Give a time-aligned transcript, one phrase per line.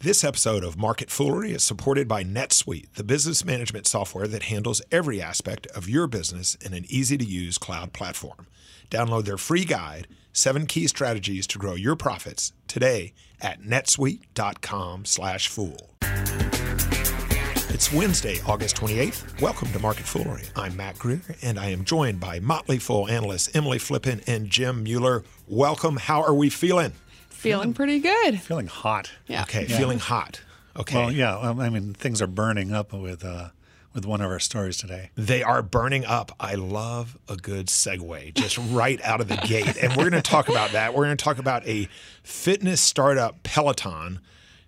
[0.00, 4.80] This episode of Market Foolery is supported by NetSuite, the business management software that handles
[4.92, 8.46] every aspect of your business in an easy to use cloud platform.
[8.92, 15.90] Download their free guide, Seven Key Strategies to Grow Your Profits, today at netsuite.com/slash fool.
[17.70, 19.40] It's Wednesday, August 28th.
[19.42, 20.48] Welcome to Market Foolery.
[20.54, 24.84] I'm Mac Greer, and I am joined by Motley Fool analysts Emily Flippen and Jim
[24.84, 25.24] Mueller.
[25.48, 25.96] Welcome.
[25.96, 26.92] How are we feeling?
[27.38, 28.40] Feeling pretty good.
[28.40, 29.12] Feeling hot.
[29.28, 29.42] Yeah.
[29.42, 30.40] Okay, feeling hot.
[30.76, 30.96] Okay.
[30.96, 31.38] Well, yeah.
[31.38, 33.50] um, I mean, things are burning up with uh,
[33.94, 35.10] with one of our stories today.
[35.14, 36.32] They are burning up.
[36.40, 39.76] I love a good segue just right out of the gate.
[39.80, 40.94] And we're going to talk about that.
[40.94, 41.88] We're going to talk about a
[42.24, 44.18] fitness startup, Peloton,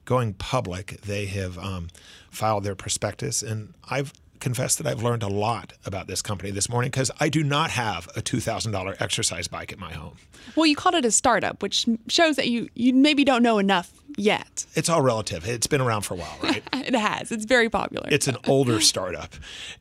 [0.04, 1.00] going public.
[1.00, 1.88] They have um,
[2.30, 6.68] filed their prospectus, and I've confessed that I've learned a lot about this company this
[6.68, 10.16] morning because I do not have a $2,000 exercise bike at my home.
[10.56, 13.92] Well, you called it a startup, which shows that you, you maybe don't know enough
[14.16, 14.66] yet.
[14.74, 15.46] It's all relative.
[15.46, 16.62] It's been around for a while, right?
[16.72, 17.30] It has.
[17.30, 18.08] It's very popular.
[18.10, 19.34] It's an older startup.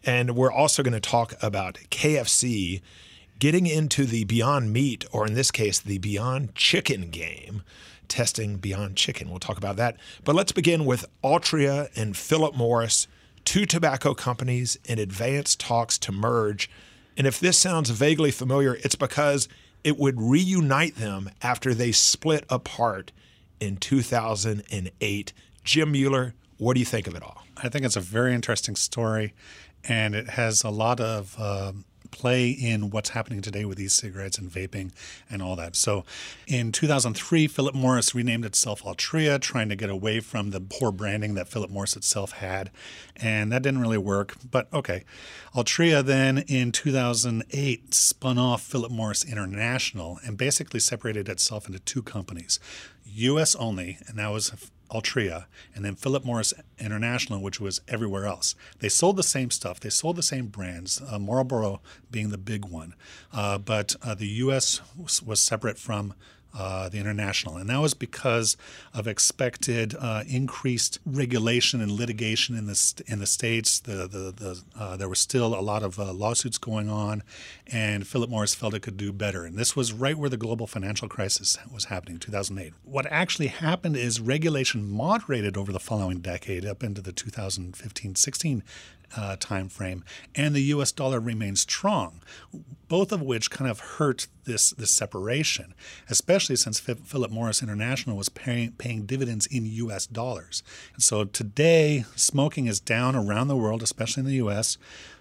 [0.05, 2.81] And we're also going to talk about KFC
[3.39, 7.63] getting into the Beyond Meat, or in this case, the Beyond Chicken game,
[8.09, 9.29] testing Beyond Chicken.
[9.29, 9.97] We'll talk about that.
[10.23, 13.07] But let's begin with Altria and Philip Morris,
[13.45, 16.69] two tobacco companies in advanced talks to merge.
[17.17, 19.47] And if this sounds vaguely familiar, it's because
[19.83, 23.11] it would reunite them after they split apart
[23.59, 25.33] in 2008.
[25.63, 27.43] Jim Mueller, what do you think of it all?
[27.57, 29.33] I think it's a very interesting story,
[29.83, 34.37] and it has a lot of um, play in what's happening today with these cigarettes
[34.37, 34.91] and vaping
[35.29, 35.75] and all that.
[35.75, 36.05] So,
[36.47, 41.33] in 2003, Philip Morris renamed itself Altria, trying to get away from the poor branding
[41.35, 42.71] that Philip Morris itself had,
[43.15, 44.35] and that didn't really work.
[44.49, 45.03] But okay,
[45.55, 52.03] Altria then in 2008 spun off Philip Morris International and basically separated itself into two
[52.03, 52.59] companies,
[53.05, 53.55] U.S.
[53.55, 54.51] only, and that was
[54.89, 55.45] Altria,
[55.75, 58.55] and then Philip Morris International, which was everywhere else.
[58.79, 59.79] They sold the same stuff.
[59.79, 62.95] They sold the same brands, uh, Marlboro being the big one.
[63.31, 64.81] Uh, but uh, the U.S.
[64.97, 66.13] Was, was, separate from
[66.57, 68.57] uh, the international, and that was because
[68.93, 73.79] of expected uh, increased regulation and litigation in the in the states.
[73.79, 77.23] The the, the uh, there was still a lot of lawsuits going on,
[77.67, 79.45] and Philip Morris felt it could do better.
[79.45, 82.73] And this was right where the global financial crisis was happening, 2008.
[82.83, 88.63] What actually happened is regulation moderated over the following decade, up into the 2015-16
[89.15, 90.03] uh, time frame,
[90.35, 90.91] and the U.S.
[90.91, 92.21] dollar remains strong,
[92.87, 95.73] both of which kind of hurt this this separation,
[96.09, 100.07] especially since Philip Morris International was paying, paying dividends in U.S.
[100.07, 100.63] dollars.
[100.93, 104.77] And so today, smoking is down around the world, especially in the U.S.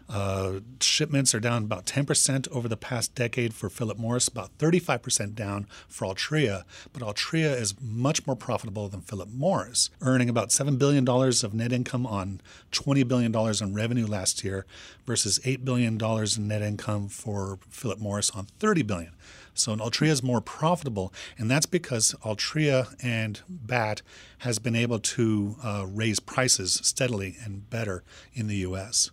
[0.09, 5.35] Uh, shipments are down about 10% over the past decade for Philip Morris, about 35%
[5.35, 6.65] down for Altria.
[6.93, 11.73] But Altria is much more profitable than Philip Morris, earning about $7 billion of net
[11.73, 12.41] income on
[12.73, 14.65] $20 billion in revenue last year
[15.07, 19.13] versus $8 billion in net income for Philip Morris on 30 billion.
[19.53, 24.03] So Altria is more profitable, and that's because Altria and BAT
[24.39, 28.05] has been able to uh, raise prices steadily and better
[28.35, 29.11] in the U.S.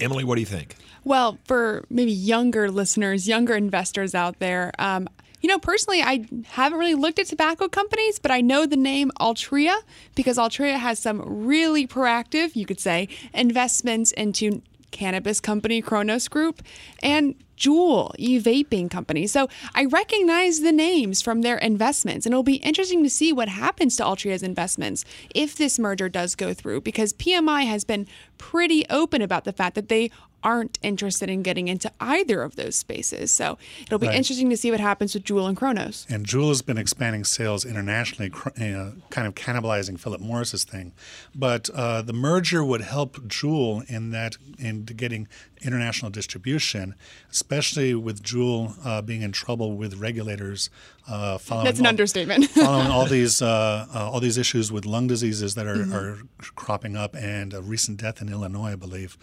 [0.00, 0.76] Emily, what do you think?
[1.04, 5.08] Well, for maybe younger listeners, younger investors out there, um,
[5.40, 9.10] you know, personally, I haven't really looked at tobacco companies, but I know the name
[9.18, 9.74] Altria
[10.14, 16.62] because Altria has some really proactive, you could say, investments into cannabis company Cronos Group
[17.02, 19.26] and Juul e-vaping company.
[19.26, 23.50] So I recognize the names from their investments, and it'll be interesting to see what
[23.50, 28.06] happens to Altria's investments if this merger does go through, because PMI has been
[28.38, 30.10] pretty open about the fact that they
[30.42, 33.30] aren't interested in getting into either of those spaces.
[33.30, 34.16] So it'll be right.
[34.16, 36.06] interesting to see what happens with Juul and Cronos.
[36.08, 40.92] And Juul has been expanding sales internationally, uh, kind of cannibalizing Philip Morris's thing.
[41.34, 45.28] But uh, the merger would help Juul in that in getting
[45.62, 46.94] international distribution,
[47.30, 50.70] especially with Juul uh, being in trouble with regulators.
[51.08, 52.46] Uh, following That's an all, understatement.
[52.50, 55.94] following all these uh, uh, all these issues with lung diseases that are, mm-hmm.
[55.94, 56.18] are
[56.54, 59.18] cropping up, and a recent death in Illinois, I believe,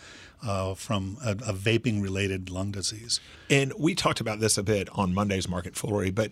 [0.45, 3.19] uh, from a, a vaping related lung disease.
[3.49, 6.31] And we talked about this a bit on Monday's Market Foolery, but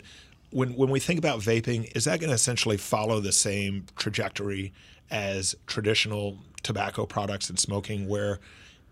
[0.50, 4.72] when when we think about vaping, is that going to essentially follow the same trajectory
[5.10, 8.40] as traditional tobacco products and smoking, where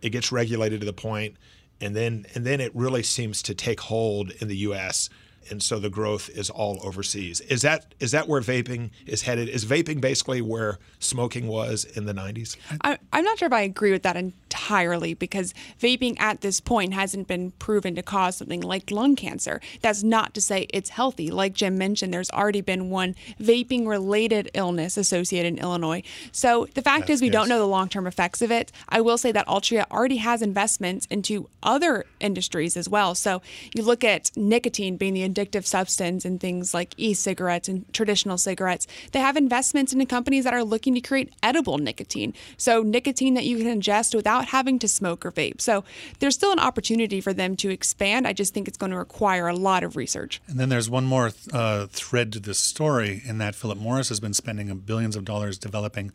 [0.04, 1.36] it gets regulated to the point,
[1.80, 5.08] and then and then it really seems to take hold in the U.S.
[5.50, 7.40] And so the growth is all overseas.
[7.40, 9.48] Is that is that where vaping is headed?
[9.48, 12.56] Is vaping basically where smoking was in the 90s?
[12.82, 14.16] I, am not sure if I agree with that
[14.64, 19.60] entirely because vaping at this point hasn't been proven to cause something like lung cancer.
[19.82, 21.30] That's not to say it's healthy.
[21.30, 26.02] Like Jim mentioned, there's already been one vaping related illness associated in Illinois.
[26.32, 28.72] So the fact Yes, is, we don't know the long term effects of it.
[28.88, 33.14] I will say that Altria already has investments into other industries as well.
[33.14, 33.42] So
[33.74, 38.38] you look at nicotine being the addictive substance in things like e cigarettes and traditional
[38.38, 38.86] cigarettes.
[39.12, 42.32] They have investments into companies that are looking to create edible nicotine.
[42.56, 45.60] So nicotine that you can ingest without having to smoke or vape.
[45.60, 45.82] So
[46.20, 48.26] there's still an opportunity for them to expand.
[48.30, 50.40] I just think it's going to require a lot of research.
[50.46, 54.20] And then there's one more uh, thread to this story in that Philip Morris has
[54.20, 56.12] been spending billions of dollars developing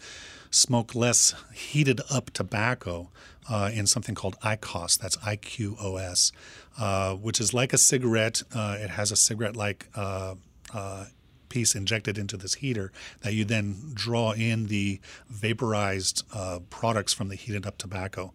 [0.52, 3.10] smokeless heated up tobacco
[3.50, 4.98] uh, in something called IQOS.
[4.98, 6.32] That's I Q O S,
[6.80, 8.42] uh, which is like a cigarette.
[8.56, 10.36] Uh, it has a cigarette like uh,
[10.74, 11.06] uh,
[11.50, 12.92] piece injected into this heater
[13.22, 15.00] that you then draw in the
[15.30, 18.34] vaporized uh, products from the heated up tobacco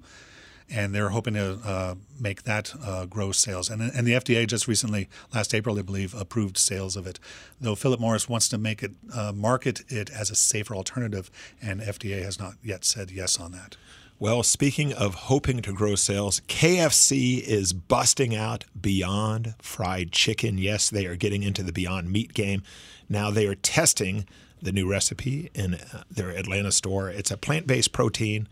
[0.71, 3.69] and they're hoping to uh, make that uh, grow sales.
[3.69, 7.21] And, and the FDA just recently, last April, I believe, approved sales of it.
[7.61, 11.31] Though Philip Morris wants to make it uh, market it as a safer alternative,
[11.61, 13.77] and FDA has not yet said yes on that.
[14.21, 20.57] Well, speaking of hoping to grow sales, KFC is busting out Beyond Fried Chicken.
[20.57, 22.63] Yes, they are getting into the Beyond Meat game.
[23.09, 24.25] Now they are testing
[24.63, 27.11] the new recipe in uh, their Atlanta store.
[27.11, 28.49] It's a plant based protein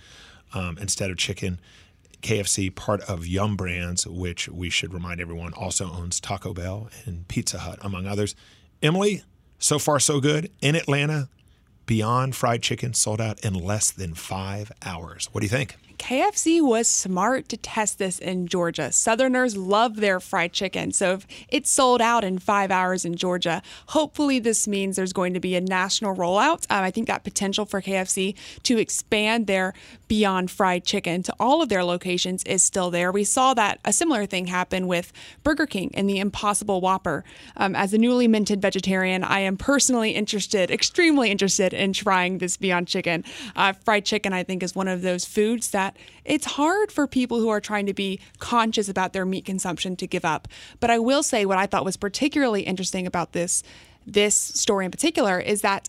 [0.53, 1.61] um, instead of chicken.
[2.23, 7.27] KFC, part of Yum Brands, which we should remind everyone also owns Taco Bell and
[7.29, 8.35] Pizza Hut, among others.
[8.83, 9.23] Emily,
[9.61, 10.51] so far so good.
[10.61, 11.29] In Atlanta,
[11.93, 15.29] Beyond Fried Chicken sold out in less than five hours.
[15.31, 15.77] What do you think?
[15.99, 18.93] KFC was smart to test this in Georgia.
[18.93, 20.93] Southerners love their fried chicken.
[20.93, 25.35] So if it sold out in five hours in Georgia, hopefully this means there's going
[25.35, 26.67] to be a national rollout.
[26.71, 28.35] Um, I think that potential for KFC
[28.65, 29.75] to expand their
[30.09, 33.11] Beyond Fried Chicken to all of their locations is still there.
[33.11, 35.13] We saw that a similar thing happen with
[35.43, 37.25] Burger King and the Impossible Whopper.
[37.57, 42.57] Um, as a newly minted vegetarian, I am personally interested, extremely interested in trying this
[42.57, 43.25] Beyond Chicken.
[43.57, 45.92] Uh, fried chicken, I think, is one of those foods that
[46.25, 50.07] it's hard for people who are trying to be conscious about their meat consumption to
[50.07, 50.49] give up.
[50.81, 53.63] But I will say what I thought was particularly interesting about this
[54.05, 55.89] this story in particular is that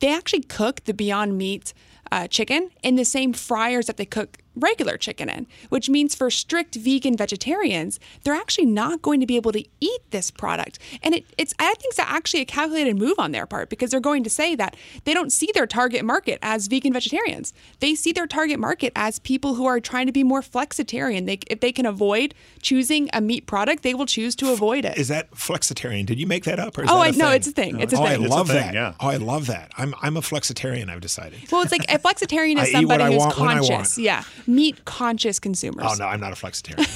[0.00, 1.74] they actually cook the Beyond Meat
[2.10, 6.30] uh, chicken in the same fryers that they cook regular chicken in, which means for
[6.30, 10.78] strict vegan vegetarians, they're actually not going to be able to eat this product.
[11.02, 14.00] And it, it's I think it's actually a calculated move on their part because they're
[14.00, 17.52] going to say that they don't see their target market as vegan vegetarians.
[17.80, 21.26] They see their target market as people who are trying to be more flexitarian.
[21.26, 24.98] They, if they can avoid choosing a meat product, they will choose to avoid it.
[24.98, 26.06] Is that flexitarian?
[26.06, 26.76] Did you make that up?
[26.76, 27.34] Or is Oh, that I- a no, thing?
[27.36, 27.80] it's a thing.
[27.80, 28.08] It's a oh, thing.
[28.08, 28.74] I It's a love thing, that.
[28.74, 28.94] yeah.
[29.00, 29.70] Oh, I love that.
[29.78, 30.88] I'm I'm a flexitarian.
[30.90, 31.40] I've decided.
[31.50, 33.68] well, it's like a flexitarian is somebody who's want when I want.
[33.70, 33.98] conscious.
[33.98, 35.86] Yeah, meat conscious consumers.
[35.88, 36.86] Oh no, I'm not a flexitarian.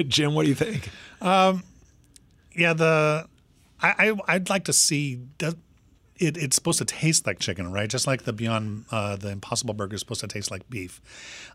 [0.08, 0.90] Jim, what do you think?
[2.56, 3.26] Yeah, the
[3.80, 5.54] I, I I'd like to see does
[6.20, 7.88] it, it's supposed to taste like chicken, right?
[7.88, 11.00] Just like the Beyond uh, the Impossible Burger is supposed to taste like beef.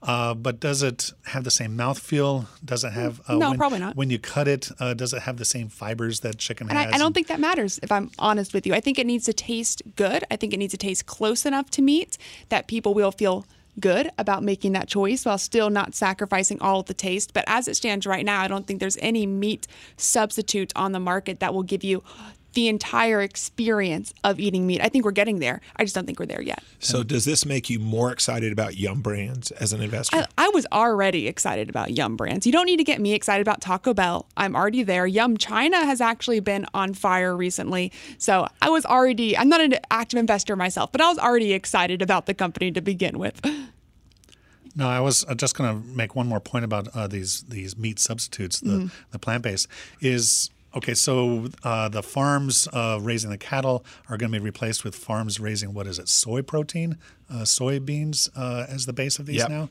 [0.01, 2.47] Uh, but does it have the same mouthfeel?
[2.63, 3.95] Does it have uh, No, when, probably not.
[3.95, 6.91] When you cut it, uh, does it have the same fibers that chicken And has?
[6.91, 8.73] I, I don't think that matters if I'm honest with you.
[8.73, 10.23] I think it needs to taste good.
[10.31, 12.17] I think it needs to taste close enough to meat
[12.49, 13.45] that people will feel
[13.79, 17.33] good about making that choice while still not sacrificing all of the taste.
[17.33, 19.67] But as it stands right now, I don't think there's any meat
[19.97, 22.03] substitute on the market that will give you
[22.55, 24.81] the entire experience of eating meat.
[24.81, 25.61] I think we're getting there.
[25.75, 26.63] I just don't think we're there yet.
[26.79, 30.17] So, does this make you more excited about Yum Brands as an investor?
[30.17, 32.45] I, I was already excited about Yum Brands.
[32.45, 34.25] You don't need to get me excited about Taco Bell.
[34.35, 35.05] I'm already there.
[35.05, 37.91] Yum China has actually been on fire recently.
[38.17, 42.01] So I was already, I'm not an active investor myself, but I was already excited
[42.01, 43.41] about the company to begin with.
[44.75, 47.77] No, I was uh, just going to make one more point about uh, these these
[47.77, 49.67] meat substitutes, the the plant based
[50.01, 50.49] is.
[50.75, 54.93] Okay, so uh, the farms uh, raising the cattle are going to be replaced with
[54.95, 56.97] farms raising what is it, soy protein,
[57.29, 59.49] uh, soybeans uh, as the base of these Yep.
[59.49, 59.69] now,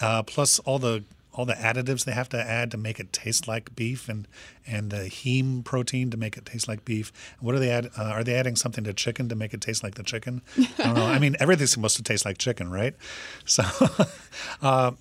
[0.00, 1.04] uh, plus all the
[1.36, 4.28] all the additives they have to add to make it taste like beef, and
[4.66, 7.12] and the heme protein to make it taste like beef.
[7.40, 7.86] What are they add?
[7.98, 10.42] Uh, are they adding something to chicken to make it taste like the chicken?
[10.78, 11.06] I don't know.
[11.06, 12.94] I mean, everything's supposed to taste like chicken, right?
[13.46, 13.64] So,
[14.62, 14.92] uh,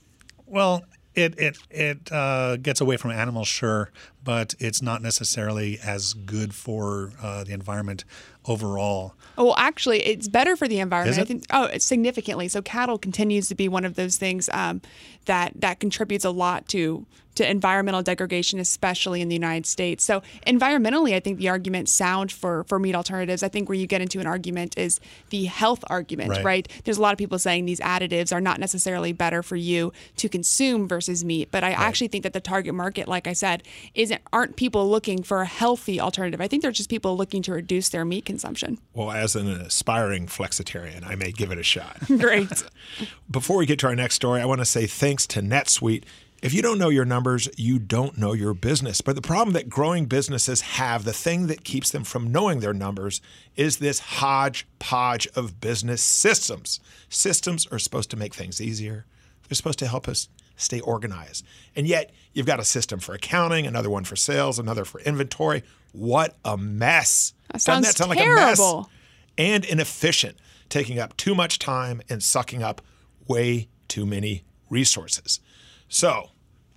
[0.48, 0.84] well,
[1.14, 3.92] it it it uh, gets away from animals, sure,
[4.24, 8.06] but it's not necessarily as good for uh, the environment
[8.46, 9.14] overall.
[9.38, 11.18] Oh, well, actually, it's better for the environment.
[11.18, 11.46] Is I think.
[11.52, 12.48] Oh, significantly.
[12.48, 14.82] So cattle continues to be one of those things um,
[15.26, 20.04] that that contributes a lot to to environmental degradation, especially in the United States.
[20.04, 23.42] So environmentally, I think the argument sound for for meat alternatives.
[23.42, 25.00] I think where you get into an argument is
[25.32, 26.46] the health argument, Right.
[26.46, 26.68] right?
[26.84, 30.30] There's a lot of people saying these additives are not necessarily better for you to
[30.30, 33.64] consume versus meat, but I actually think that the target market, like I said,
[34.14, 36.42] isn't aren't people looking for a healthy alternative.
[36.42, 38.80] I think they're just people looking to reduce their meat consumption.
[38.94, 41.98] Well, as an aspiring flexitarian, I may give it a shot.
[42.08, 42.64] Great.
[43.32, 46.04] Before we get to our next story, I want to say thanks to NetSuite.
[46.42, 49.00] If you don't know your numbers, you don't know your business.
[49.00, 52.74] But the problem that growing businesses have, the thing that keeps them from knowing their
[52.74, 53.22] numbers,
[53.56, 56.82] is this hodgepodge of business systems.
[57.08, 59.06] Systems are supposed to make things easier,
[59.48, 61.46] they're supposed to help us stay organized.
[61.76, 65.64] And yet, you've got a system for accounting, another one for sales, another for inventory.
[65.92, 67.34] What a mess.
[67.48, 68.62] That Doesn't sounds that sound like a mess?
[69.38, 70.38] and inefficient,
[70.70, 72.82] taking up too much time and sucking up
[73.28, 75.40] way too many resources.
[75.88, 76.32] So,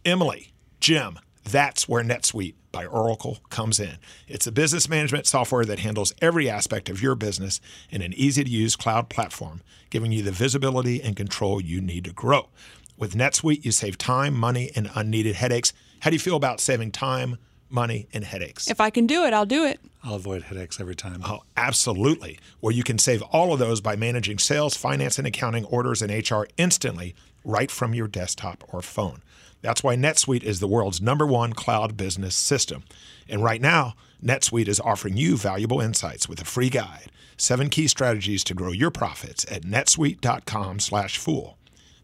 [0.04, 3.97] Emily, Jim, that's where NetSuite by Oracle comes in.
[4.28, 8.45] It's a business management software that handles every aspect of your business in an easy
[8.45, 12.49] to use cloud platform, giving you the visibility and control you need to grow.
[12.98, 15.72] With NetSuite, you save time, money, and unneeded headaches.
[16.00, 17.36] How do you feel about saving time,
[17.68, 18.70] money, and headaches?
[18.70, 19.80] If I can do it, I'll do it.
[20.02, 21.20] I'll avoid headaches every time.
[21.24, 22.38] Oh, absolutely.
[22.60, 26.10] Well, you can save all of those by managing sales, finance, and accounting orders and
[26.10, 29.22] HR instantly right from your desktop or phone.
[29.62, 32.84] That's why NetSuite is the world's number one cloud business system.
[33.28, 37.88] And right now, NetSuite is offering you valuable insights with a free guide, seven key
[37.88, 41.55] strategies to grow your profits at netsuite.com slash fool.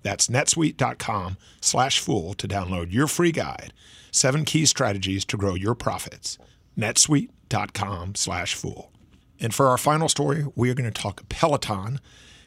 [0.02, 3.72] That's netsuite.com slash fool to download your free guide,
[4.10, 6.38] seven key strategies to grow your profits.
[6.76, 8.90] netsuite.com slash fool.
[9.40, 12.00] And for our final story, we are going to talk Peloton,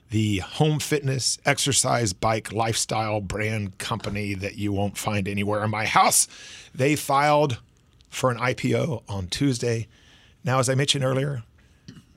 [0.10, 5.86] the home fitness, exercise, bike, lifestyle brand company that you won't find anywhere in my
[5.86, 6.28] house.
[6.74, 7.60] They filed
[8.10, 9.88] for an IPO on Tuesday.
[10.44, 11.44] Now, as I mentioned earlier,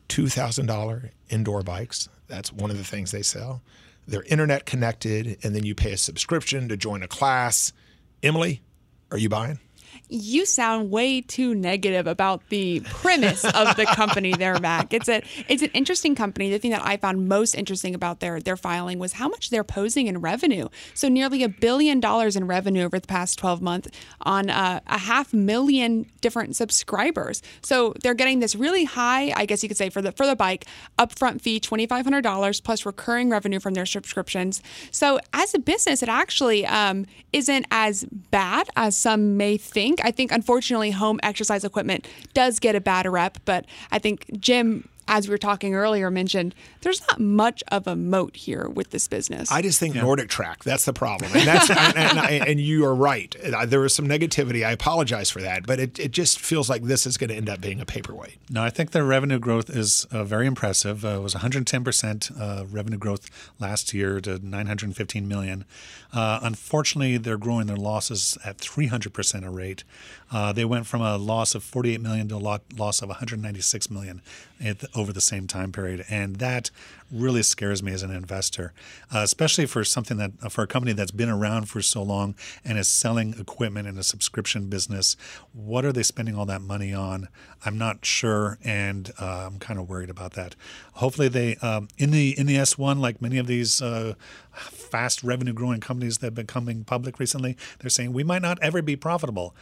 [0.09, 2.09] $2,000 indoor bikes.
[2.29, 3.63] That's one of the things they sell.
[4.09, 7.75] They're internet connected, and then you pay a subscription to join a class.
[8.23, 8.63] Emily,
[9.11, 9.61] are you buying?
[10.09, 14.95] You sound way too negative about the premise of the company there, Mac.
[14.95, 16.51] It's a it's an interesting company.
[16.51, 19.65] The thing that I found most interesting about their their filing was how much they're
[19.65, 20.69] posing in revenue.
[20.95, 23.89] So nearly a billion dollars in revenue over the past 12 months
[24.23, 27.43] on uh, a half million different subscribers.
[27.63, 30.37] So they're getting this really high, I guess you could say for the for the
[30.37, 30.67] bike,
[30.99, 34.63] upfront fee $2500 plus recurring revenue from their subscriptions.
[34.91, 39.98] So as a business, it actually um, isn't as bad as some may think.
[40.05, 44.89] I think unfortunately home exercise equipment does get a bad rep, but I think Jim
[45.09, 49.09] as we were talking earlier mentioned there's not much of a moat here with this
[49.09, 49.51] business.
[49.51, 50.59] I just think NordicTrack.
[50.63, 53.35] That's the problem, and that's and, and, I- and you are right.
[53.43, 54.65] Uh, There was some negativity.
[54.65, 57.49] I apologize for that, but it, it just feels like this is going to end
[57.49, 58.37] up being a paperweight.
[58.51, 61.05] No, I think their revenue growth is uh, very impressive.
[61.05, 65.65] Uh, it was 110% uh, revenue growth last year to 915 million.
[66.13, 69.85] Uh, unfortunately, they're growing their losses at 300% a rate.
[70.31, 73.91] Uh, they went from a loss of 48 million to a lo- loss of 196
[73.91, 74.23] million
[74.59, 76.71] the, over the same time period, and that
[77.11, 78.73] really scares me as an investor,
[79.15, 82.79] uh, especially for something that for a company that's been around for so long and
[82.79, 85.17] is selling equipment in a subscription business.
[85.53, 87.29] What are they spending all that money on?
[87.65, 90.55] I'm not sure, and uh, I'm kind of worried about that.
[90.95, 94.15] Hopefully, they um, in the in the S1, like many of these uh,
[94.53, 98.59] fast revenue growing companies that have been coming public recently, they're saying we might not
[98.61, 99.55] ever be profitable.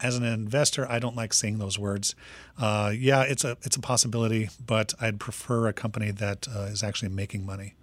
[0.00, 2.14] As an investor, I don't like saying those words.
[2.56, 6.82] Uh, yeah, it's a it's a possibility, but I'd prefer a company that uh, is
[6.82, 7.74] actually making money.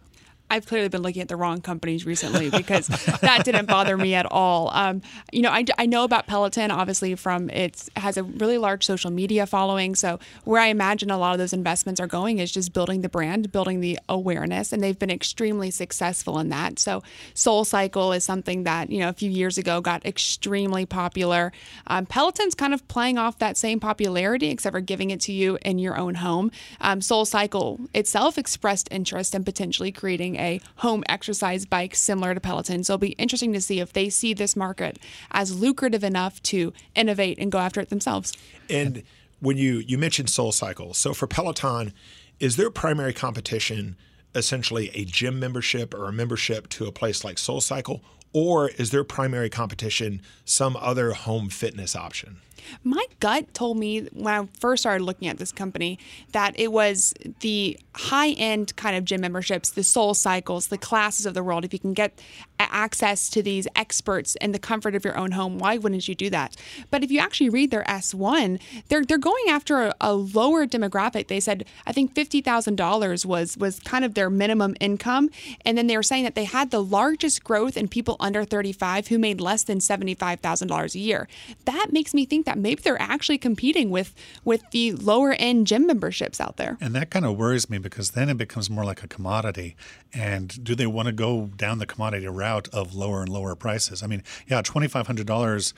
[0.55, 4.25] I've clearly been looking at the wrong companies recently because that didn't bother me at
[4.31, 4.71] all.
[4.73, 8.57] Um, you know, I, I know about Peloton obviously from its it has a really
[8.57, 9.95] large social media following.
[9.95, 13.09] So where I imagine a lot of those investments are going is just building the
[13.09, 16.79] brand, building the awareness, and they've been extremely successful in that.
[16.79, 21.51] So SoulCycle is something that you know a few years ago got extremely popular.
[21.87, 25.57] Um, Peloton's kind of playing off that same popularity, except for giving it to you
[25.63, 26.51] in your own home.
[26.81, 30.44] Um, SoulCycle itself expressed interest in potentially creating a
[30.77, 32.83] home exercise bike similar to Peloton.
[32.83, 34.99] So it'll be interesting to see if they see this market
[35.31, 38.33] as lucrative enough to innovate and go after it themselves.
[38.69, 39.03] And
[39.39, 41.93] when you you mentioned SoulCycle, so for Peloton,
[42.39, 43.95] is their primary competition
[44.35, 48.01] essentially a gym membership or a membership to a place like SoulCycle,
[48.33, 52.41] or is their primary competition some other home fitness option?
[52.83, 55.99] My gut told me when I first started looking at this company
[56.31, 61.25] that it was the high end kind of gym memberships, the soul cycles, the classes
[61.25, 61.65] of the world.
[61.65, 62.19] If you can get
[62.59, 66.29] access to these experts in the comfort of your own home, why wouldn't you do
[66.29, 66.55] that?
[66.91, 71.27] But if you actually read their S1, they're they're going after a, a lower demographic.
[71.27, 75.29] They said I think fifty thousand dollars was was kind of their minimum income,
[75.65, 78.71] and then they were saying that they had the largest growth in people under thirty
[78.71, 81.27] five who made less than seventy five thousand dollars a year.
[81.65, 85.87] That makes me think that maybe they're actually competing with with the lower end gym
[85.87, 86.77] memberships out there.
[86.81, 89.75] And that kind of worries me because then it becomes more like a commodity.
[90.13, 94.01] And do they want to go down the commodity route of lower and lower prices?
[94.01, 95.73] I mean, yeah, twenty five hundred dollars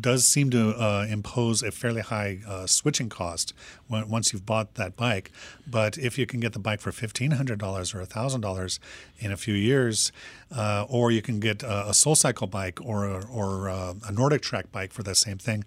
[0.00, 3.52] does seem to uh, impose a fairly high uh, switching cost
[3.88, 5.30] when, once you've bought that bike.
[5.66, 8.78] But if you can get the bike for fifteen hundred dollars or thousand dollars
[9.18, 10.12] in a few years,
[10.54, 14.70] uh, or you can get a, a SoulCycle bike or a, or a, a NordicTrack
[14.70, 15.64] bike for the same thing,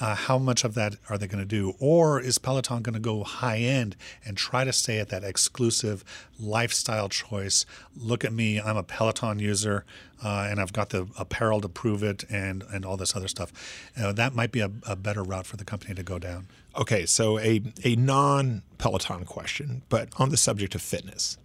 [0.00, 1.74] uh, how much of that are they going to do?
[1.78, 6.04] Or is Peloton going to go high end and try to stay at that exclusive
[6.40, 7.64] lifestyle choice?
[7.96, 9.84] Look at me, I'm a Peloton user.
[10.24, 13.52] Uh, and I've got the apparel to prove it, and and all this other stuff.
[14.00, 16.46] Uh, that might be a, a better route for the company to go down.
[16.74, 21.36] Okay, so a a non Peloton question, but on the subject of fitness,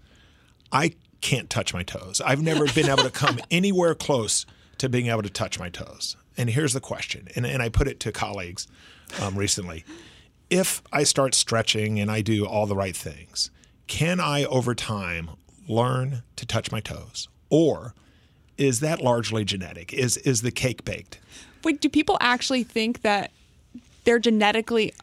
[0.71, 2.21] I can't touch my toes.
[2.23, 4.45] I've never been able to come anywhere close
[4.79, 6.17] to being able to touch my toes.
[6.37, 8.67] And here's the question, and, and I put it to colleagues
[9.21, 9.83] um, recently.
[10.49, 13.51] If I start stretching and I do all the right things,
[13.87, 15.31] can I over time
[15.67, 17.29] learn to touch my toes?
[17.49, 17.93] Or
[18.57, 19.93] is that largely genetic?
[19.93, 21.19] Is is the cake baked?
[21.63, 23.31] Wait, do people actually think that
[24.03, 24.93] they're genetically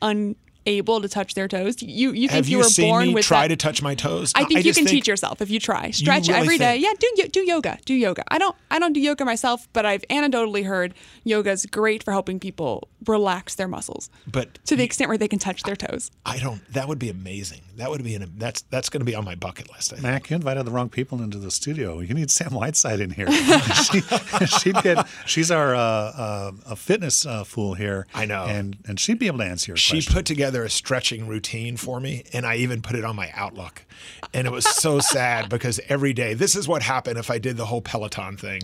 [0.69, 1.81] unable to touch their toes?
[1.83, 3.49] You you think Have you, you were seen born me with try that?
[3.49, 4.33] to touch my toes?
[4.35, 5.91] I No, think you just can teach yourself if you try.
[5.91, 6.81] Stretch really every day.
[6.81, 7.79] think- Yeah, do do yoga.
[7.85, 8.23] Do yoga.
[8.29, 10.95] I don't I don't do yoga myself, but I've anecdotally heard
[11.25, 15.39] yoga's great for helping people relax their muscles But to the extent where they can
[15.39, 16.11] touch their toes.
[16.27, 16.61] I don't.
[16.73, 17.61] That would be amazing.
[17.77, 18.33] That would be an.
[18.37, 19.93] That's that's going to be on my bucket list.
[19.93, 20.03] I think.
[20.03, 22.01] Mac, you invited the wrong people into the studio.
[22.01, 23.31] You need Sam Whiteside in here.
[23.91, 24.01] she,
[24.47, 25.07] she'd get.
[25.27, 28.07] She's our uh, uh, a fitness uh, fool here.
[28.15, 28.45] I know.
[28.45, 30.13] and and she'd be able to answer your She question.
[30.15, 33.85] put together a stretching routine for me, and I even put it on my Outlook.
[34.33, 37.57] And it was so sad because every day, this is what happened if I did
[37.57, 38.63] the whole Peloton thing.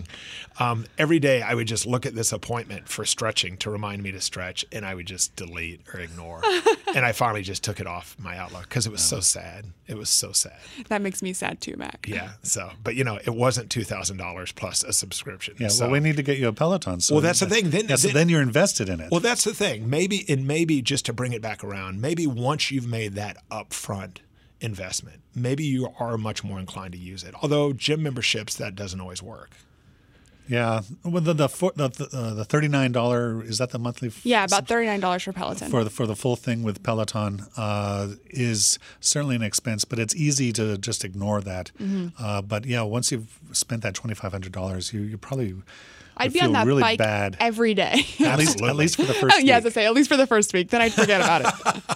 [0.59, 4.11] Um, every day, I would just look at this appointment for stretching to remind me
[4.13, 6.41] to stretch, and I would just delete or ignore.
[6.95, 9.65] and I finally just took it off my Outlook because it was so sad.
[9.87, 10.57] It was so sad.
[10.87, 12.05] That makes me sad too, Mac.
[12.07, 12.31] Yeah.
[12.43, 15.55] So, but you know, it wasn't two thousand dollars plus a subscription.
[15.59, 15.85] yeah, so.
[15.85, 17.01] well, we need to get you a Peloton.
[17.01, 17.69] So Well, that's the thing.
[17.69, 19.11] Then- yeah, so then- then you're invested in it.
[19.11, 19.89] Well, that's the thing.
[19.89, 24.17] Maybe, and maybe just to bring it back around, maybe once you've made that upfront
[24.61, 27.33] investment, maybe you are much more inclined to use it.
[27.41, 29.51] Although gym memberships, that doesn't always work.
[30.47, 33.79] yeah, well, the the four- the, the, uh, the thirty nine dollar is that the
[33.79, 34.09] monthly?
[34.09, 35.69] f- Yeah, about thirty nine dollars for Peloton.
[35.71, 40.15] for the for the full thing with Peloton uh, is certainly an expense, but it's
[40.15, 41.71] easy to just ignore that.
[41.81, 42.09] Mm-hmm.
[42.23, 45.55] Uh, but yeah, once you've spent that twenty five hundred dollars, you you probably
[46.17, 47.37] I'd be on that really bike bad.
[47.39, 48.05] every day.
[48.21, 49.35] at least at least for the first.
[49.35, 49.73] Oh, yeah, as I week.
[49.73, 50.69] say, at least for the first week.
[50.69, 51.81] Then I'd forget about it.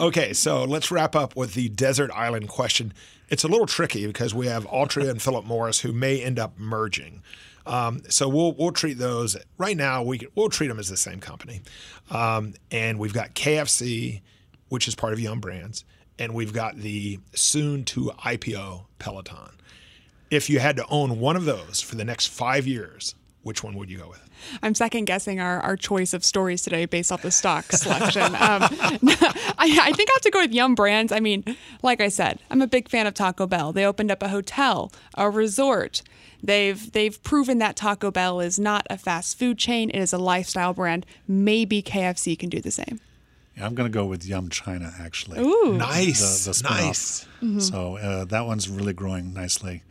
[0.00, 2.92] Okay, so let's wrap up with the desert island question.
[3.28, 6.58] It's a little tricky because we have Altria and Philip Morris who may end up
[6.58, 7.22] merging.
[7.64, 10.02] Um, so we'll we'll treat those right now.
[10.02, 11.62] We can, we'll treat them as the same company,
[12.10, 14.20] um, and we've got KFC,
[14.68, 15.84] which is part of Yum Brands,
[16.18, 19.50] and we've got the soon to IPO Peloton.
[20.30, 23.76] If you had to own one of those for the next five years, which one
[23.76, 24.28] would you go with?
[24.62, 28.22] I'm second guessing our, our choice of stories today based off the stock selection.
[28.22, 31.12] Um, I, I think I have to go with Yum Brands.
[31.12, 31.44] I mean,
[31.82, 33.72] like I said, I'm a big fan of Taco Bell.
[33.72, 36.02] They opened up a hotel, a resort.
[36.42, 40.18] They've they've proven that Taco Bell is not a fast food chain; it is a
[40.18, 41.06] lifestyle brand.
[41.26, 43.00] Maybe KFC can do the same.
[43.56, 45.38] Yeah, I'm going to go with Yum China actually.
[45.40, 47.28] Ooh, Nice, the, the spin-off.
[47.40, 47.66] nice.
[47.68, 49.82] So uh, that one's really growing nicely.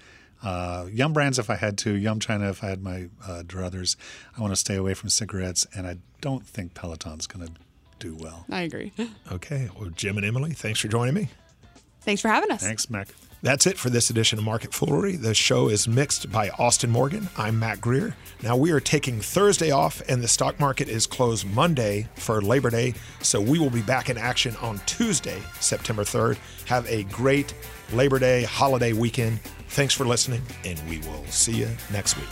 [0.43, 3.95] Uh, Yum Brands, if I had to, Yum China, if I had my uh, druthers.
[4.37, 7.53] I want to stay away from cigarettes, and I don't think Peloton's going to
[7.99, 8.45] do well.
[8.51, 8.91] I agree.
[9.31, 11.29] Okay, well, Jim and Emily, thanks for joining me.
[12.01, 12.61] Thanks for having us.
[12.61, 13.07] Thanks, Mac.
[13.43, 15.17] That's it for this edition of Market Foolery.
[15.17, 17.27] The show is mixed by Austin Morgan.
[17.35, 18.15] I'm Mac Greer.
[18.41, 22.69] Now we are taking Thursday off, and the stock market is closed Monday for Labor
[22.69, 22.93] Day.
[23.19, 26.37] So we will be back in action on Tuesday, September 3rd.
[26.67, 27.53] Have a great
[27.91, 29.41] Labor Day holiday weekend.
[29.67, 32.29] Thanks for listening, and we will see you next week.